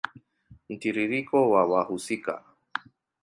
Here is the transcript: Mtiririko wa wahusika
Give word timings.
Mtiririko 0.69 1.49
wa 1.51 1.63
wahusika 1.71 2.33